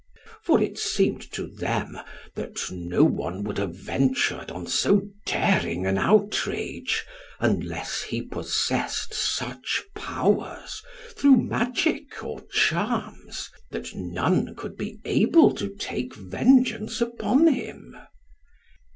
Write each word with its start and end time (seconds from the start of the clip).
For 0.41 0.59
it 0.59 0.79
seemed 0.79 1.31
to 1.33 1.45
them, 1.45 1.99
that 2.33 2.71
no 2.71 3.03
one 3.03 3.43
would 3.43 3.59
have 3.59 3.75
ventured 3.75 4.49
on 4.49 4.65
so 4.65 5.09
daring 5.27 5.85
an 5.85 5.99
outrage, 5.99 7.05
unless 7.39 8.01
he 8.01 8.23
possessed 8.23 9.13
such 9.13 9.83
powers, 9.95 10.81
through 11.15 11.37
magic 11.43 12.23
or 12.23 12.41
charms, 12.51 13.51
that 13.69 13.93
none 13.93 14.55
could 14.55 14.75
be 14.75 14.97
able 15.05 15.53
to 15.53 15.69
take 15.69 16.15
vengeance 16.15 16.99
upon 16.99 17.45
him. 17.45 17.95